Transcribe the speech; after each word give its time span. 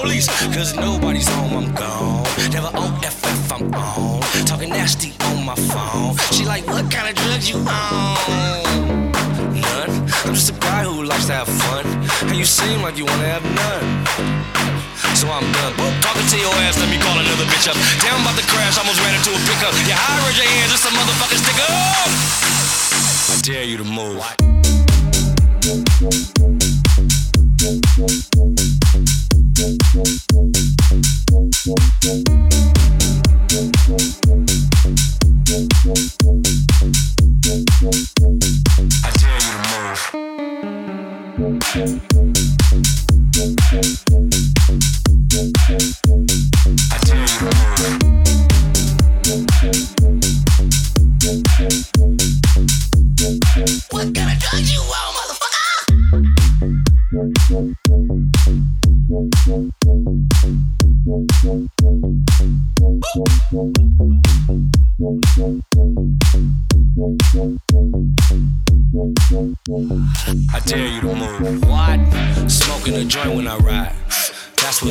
police. 0.00 0.26
Cause 0.54 0.74
nobody's 0.74 1.28
home, 1.28 1.54
I'm 1.56 1.74
gone. 1.74 2.24
Never 2.50 2.70
on 2.76 2.92
FF, 3.02 3.52
I'm 3.52 3.74
on. 3.74 4.20
Talking 4.46 4.70
nasty 4.70 5.12
on 5.28 5.44
my 5.44 5.54
phone. 5.54 6.16
She 6.32 6.44
like, 6.44 6.66
what 6.66 6.90
kind 6.90 7.08
of 7.08 7.14
drugs 7.14 7.48
you 7.50 7.56
on? 7.56 8.94
None. 9.54 9.92
I'm 10.24 10.34
just 10.34 10.50
a 10.50 10.56
guy 10.58 10.84
who 10.84 11.04
likes 11.04 11.26
to 11.26 11.34
have 11.34 11.48
fun. 11.48 11.86
And 12.28 12.36
you 12.36 12.44
seem 12.44 12.82
like 12.82 12.96
you 12.96 13.04
wanna 13.04 13.28
have 13.36 13.44
none 13.60 14.04
so 15.14 15.30
I'm 15.30 15.46
done. 15.52 15.72
But 15.78 15.94
talking 16.02 16.26
to 16.26 16.38
your 16.38 16.52
ass, 16.66 16.76
let 16.80 16.90
me 16.90 16.98
call 16.98 17.16
another 17.16 17.46
bitch 17.46 17.70
up. 17.70 17.76
Damn 18.02 18.20
about 18.20 18.34
the 18.34 18.42
crash, 18.50 18.76
almost 18.78 18.98
ran 19.00 19.14
into 19.14 19.30
a 19.30 19.40
pickup. 19.46 19.72
Yeah, 19.86 19.94
high, 19.94 20.18
raise 20.26 20.38
your 20.38 20.48
hands, 20.48 20.72
just 20.74 20.84
a 20.84 20.90
motherfucking 20.90 21.38
stick 21.38 21.58
up. 21.70 22.10
I 23.30 23.36
dare 23.46 23.64
you 23.64 23.78
to 23.78 23.84
move. 23.84 24.18
Thank 30.04 30.20
you. 34.50 34.53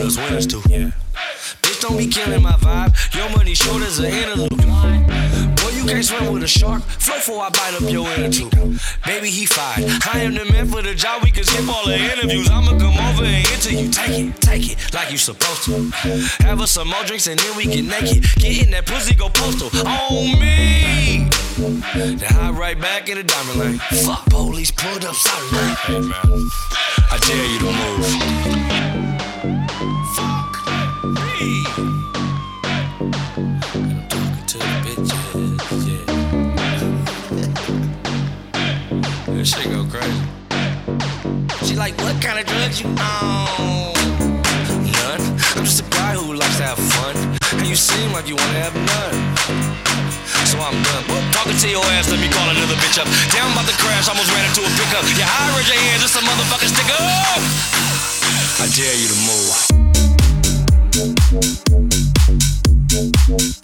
those 0.04 0.18
winners 0.18 0.46
too. 0.46 0.62
Yeah. 0.68 0.92
Bitch, 1.64 1.80
don't 1.80 1.98
be 1.98 2.08
killing 2.08 2.44
my 2.44 2.52
vibe. 2.54 2.92
Your 3.16 3.30
money 3.38 3.54
shoulders 3.54 4.02
are 4.02 4.06
antelope. 4.06 4.50
Boy, 4.50 5.70
you 5.72 5.86
can't 5.86 6.04
swim 6.04 6.34
with 6.34 6.44
a 6.44 6.48
shark. 6.48 6.82
Flow 6.84 7.20
for 7.20 7.42
I 7.42 7.50
bite 7.50 7.76
up 7.76 7.90
your 7.90 8.06
inner 8.12 8.30
tube. 8.30 8.52
Baby, 9.06 9.30
he 9.30 9.46
fired. 9.46 9.90
I 10.14 10.20
am 10.20 10.34
the 10.34 10.44
man 10.52 10.68
for 10.68 10.82
the 10.82 10.94
job. 10.94 11.24
We 11.24 11.32
can 11.32 11.46
skip 11.46 11.70
all 11.70 11.86
the 11.86 11.96
interviews. 11.96 12.50
I'ma 12.50 12.78
come 12.78 12.98
over 13.08 13.24
and 13.24 13.48
enter 13.48 13.72
you. 13.72 13.90
Take 13.90 14.20
it, 14.20 14.42
take 14.42 14.72
it, 14.74 14.94
like 14.94 15.10
you 15.10 15.18
supposed 15.18 15.64
to. 15.66 15.90
Have 16.44 16.60
us 16.60 16.72
some 16.72 16.90
more 16.90 17.04
drinks 17.06 17.28
and 17.28 17.40
then 17.40 17.56
we 17.56 17.66
get 17.66 17.86
naked. 17.86 18.26
Get 18.36 18.66
in 18.66 18.72
that 18.72 18.86
pussy, 18.86 19.16
go 19.16 19.30
postal 19.30 19.70
on 19.88 20.38
me. 20.38 21.30
Then 21.96 22.20
hop 22.20 22.56
right 22.58 22.80
back 22.80 23.08
in 23.08 23.16
the 23.16 23.24
diamond 23.24 23.60
lane. 23.60 23.80
Fuck, 24.04 24.26
police 24.26 24.72
pulled 24.72 25.06
up, 25.06 25.16
sorry. 25.16 25.48
Hey, 25.88 26.00
man. 26.02 26.50
I 27.10 27.18
dare 27.20 27.46
you 27.46 27.60
to 27.60 27.72
move. 27.72 28.93
you 48.34 48.42
wanna 48.42 48.66
have 48.66 48.74
none. 48.74 49.14
So 50.50 50.58
I'm 50.58 50.74
done. 50.82 51.06
Well, 51.08 51.22
talking 51.32 51.58
to 51.58 51.70
your 51.70 51.86
ass, 51.94 52.10
let 52.10 52.20
me 52.20 52.30
call 52.30 52.50
another 52.50 52.74
bitch 52.82 52.98
up. 52.98 53.06
Down 53.30 53.54
by 53.54 53.62
the 53.64 53.74
crash, 53.78 54.10
almost 54.10 54.34
ran 54.34 54.46
into 54.50 54.62
a 54.66 54.70
pickup. 54.74 55.06
You 55.06 55.22
high, 55.22 55.54
raise 55.58 55.70
your 55.70 55.78
hands, 55.78 56.04
it's 56.04 56.16
a 56.18 56.22
motherfucking 56.26 56.74
stick 56.74 56.90
up. 56.98 57.42
I 58.60 58.66
dare 58.74 58.98
you 58.98 59.08
to 59.14 59.18
move. 63.38 63.63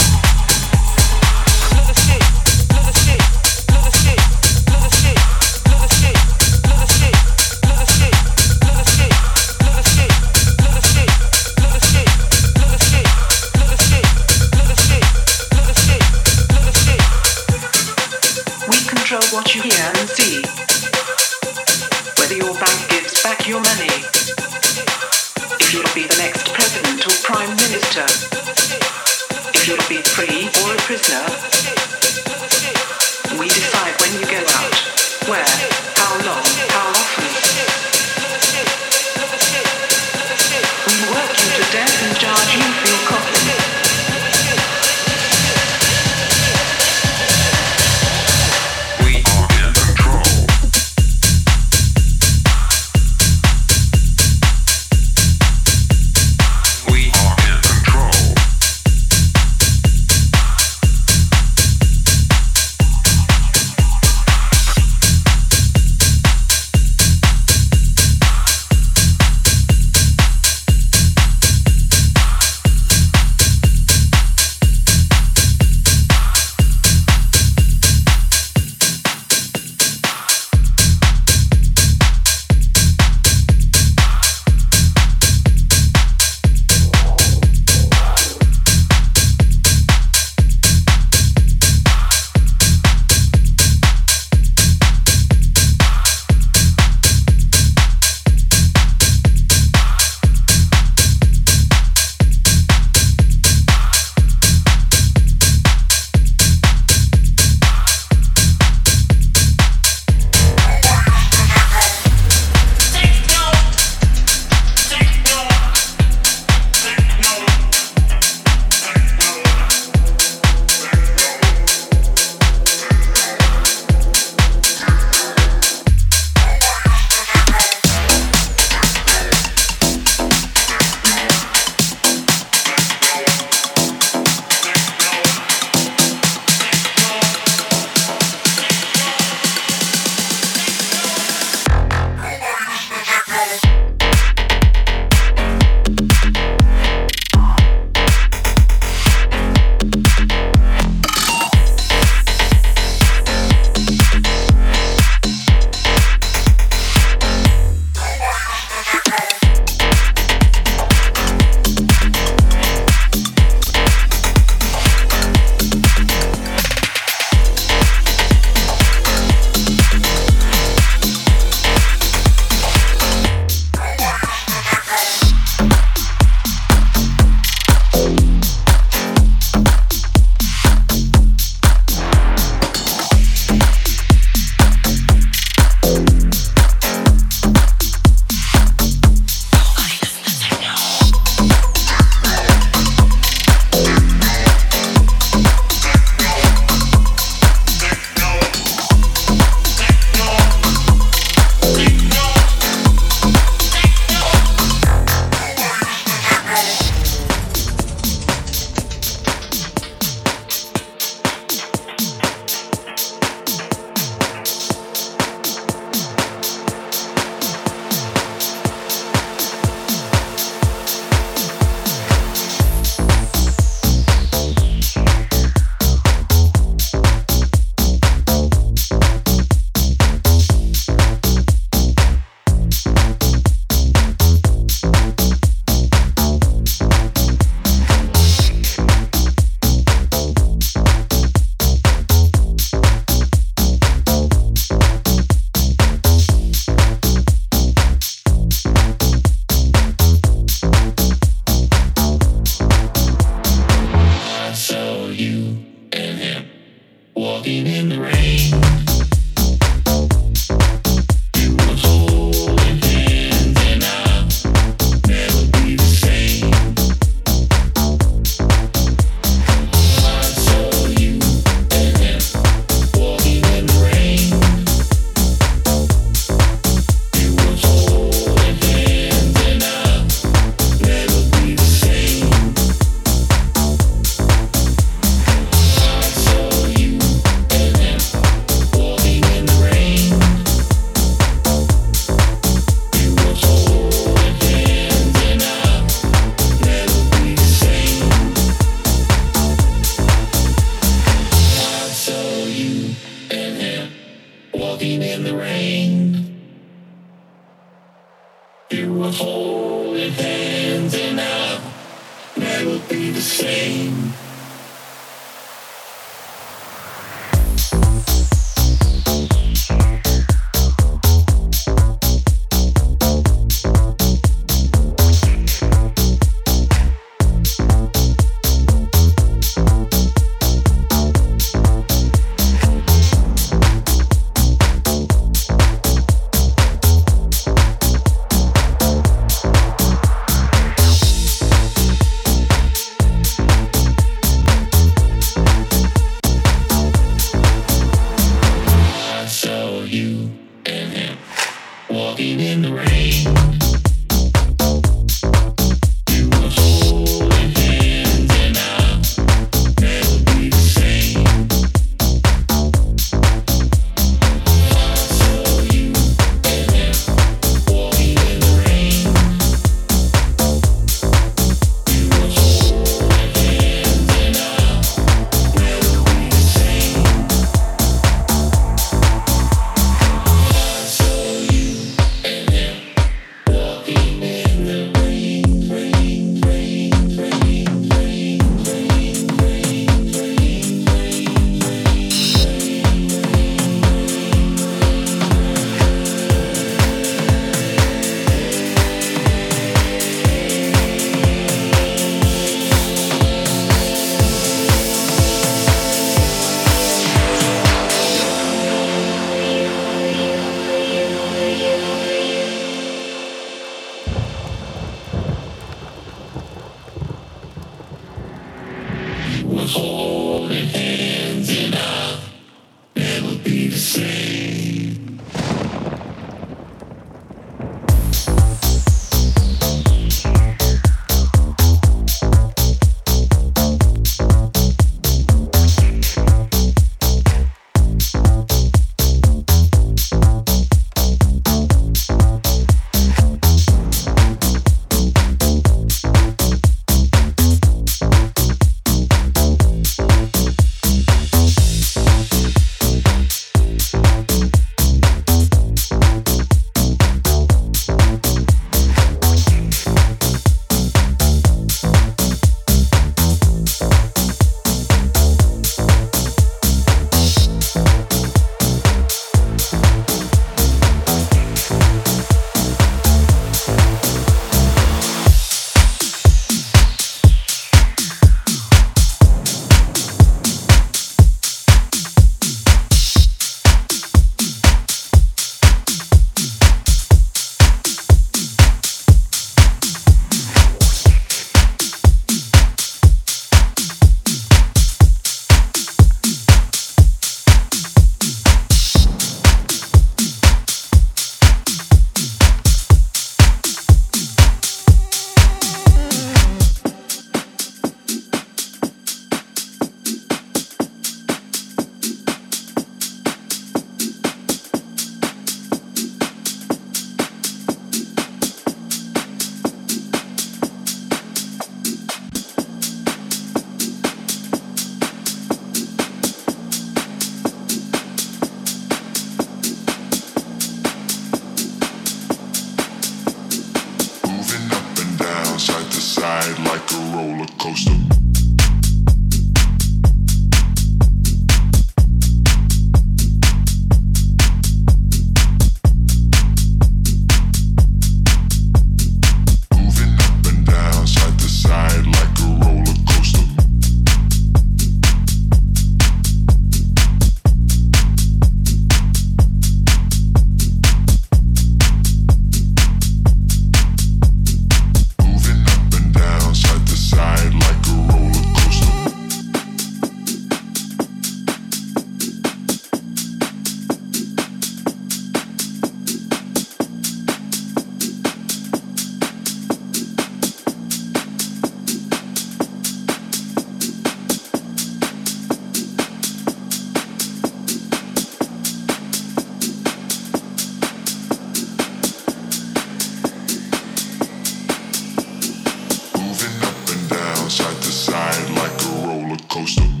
Like 599.53 600.00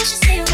should 0.00 0.16
stay 0.16 0.49